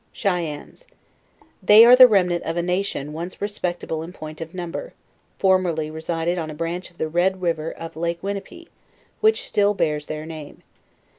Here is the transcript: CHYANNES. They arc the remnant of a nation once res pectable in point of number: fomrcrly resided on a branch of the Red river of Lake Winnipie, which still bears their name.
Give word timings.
CHYANNES. 0.13 0.87
They 1.61 1.85
arc 1.85 1.99
the 1.99 2.07
remnant 2.07 2.43
of 2.43 2.57
a 2.57 2.63
nation 2.63 3.13
once 3.13 3.39
res 3.39 3.59
pectable 3.59 4.03
in 4.03 4.11
point 4.13 4.41
of 4.41 4.51
number: 4.51 4.93
fomrcrly 5.39 5.93
resided 5.93 6.39
on 6.39 6.49
a 6.49 6.55
branch 6.55 6.89
of 6.89 6.97
the 6.97 7.07
Red 7.07 7.39
river 7.43 7.71
of 7.71 7.95
Lake 7.95 8.23
Winnipie, 8.23 8.69
which 9.19 9.47
still 9.47 9.75
bears 9.75 10.07
their 10.07 10.25
name. 10.25 10.63